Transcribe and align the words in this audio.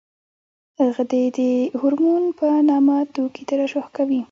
غدې 0.95 1.23
د 1.37 1.39
هورمون 1.79 2.23
په 2.39 2.47
نامه 2.69 2.97
توکي 3.13 3.43
ترشح 3.49 3.85
کوي. 3.95 4.19